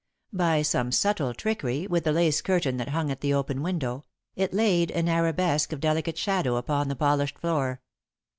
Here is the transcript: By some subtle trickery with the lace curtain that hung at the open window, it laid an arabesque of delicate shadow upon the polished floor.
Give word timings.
By 0.33 0.63
some 0.63 0.91
subtle 0.91 1.31
trickery 1.35 1.85
with 1.85 2.05
the 2.05 2.11
lace 2.11 2.41
curtain 2.41 2.77
that 2.77 2.89
hung 2.89 3.11
at 3.11 3.21
the 3.21 3.35
open 3.35 3.61
window, 3.61 4.05
it 4.35 4.51
laid 4.51 4.89
an 4.89 5.07
arabesque 5.07 5.71
of 5.73 5.79
delicate 5.79 6.17
shadow 6.17 6.55
upon 6.55 6.87
the 6.87 6.95
polished 6.95 7.37
floor. 7.37 7.83